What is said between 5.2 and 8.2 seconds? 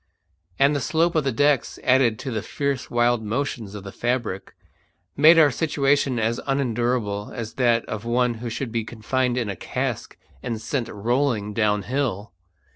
our situation as unendurable as that of